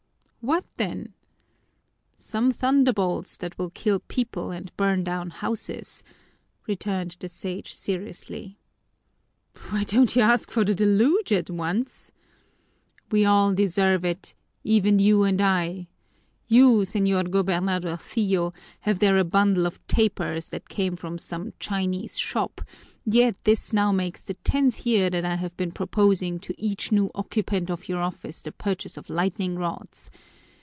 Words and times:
"What, 0.43 0.65
then?" 0.77 1.13
"Some 2.17 2.49
thunderbolts 2.51 3.37
that 3.37 3.55
will 3.59 3.69
kill 3.69 3.99
people 3.99 4.49
and 4.49 4.75
burn 4.75 5.03
down 5.03 5.29
houses," 5.29 6.03
returned 6.65 7.15
the 7.19 7.29
Sage 7.29 7.71
seriously. 7.73 8.57
"Why 9.69 9.83
don't 9.83 10.15
you 10.15 10.23
ask 10.23 10.49
for 10.49 10.65
the 10.65 10.73
deluge 10.73 11.31
at 11.31 11.51
once?" 11.51 12.11
"We 13.11 13.23
all 13.23 13.53
deserve 13.53 14.03
it, 14.03 14.33
even 14.63 14.97
you 14.97 15.21
and 15.21 15.39
I! 15.39 15.89
You, 16.47 16.79
señor 16.79 17.29
gobernadorcillo, 17.29 18.53
have 18.81 18.99
there 18.99 19.15
a 19.17 19.23
bundle 19.23 19.65
of 19.65 19.85
tapers 19.87 20.49
that 20.49 20.67
came 20.67 20.97
from 20.97 21.17
some 21.17 21.53
Chinese 21.59 22.19
shop, 22.19 22.59
yet 23.05 23.41
this 23.45 23.71
now 23.71 23.93
makes 23.93 24.21
the 24.23 24.33
tenth 24.33 24.85
year 24.85 25.09
that 25.11 25.23
I 25.23 25.35
have 25.35 25.55
been 25.55 25.71
proposing 25.71 26.39
to 26.39 26.61
each 26.61 26.91
new 26.91 27.09
occupant 27.15 27.69
of 27.69 27.87
your 27.87 28.01
office 28.01 28.41
the 28.41 28.51
purchase 28.51 28.97
of 28.97 29.09
lightning 29.09 29.55
rods. 29.55 30.09